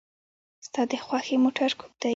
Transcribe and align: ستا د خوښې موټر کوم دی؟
ستا 0.67 0.81
د 0.91 0.93
خوښې 1.05 1.35
موټر 1.43 1.69
کوم 1.79 1.91
دی؟ 2.01 2.09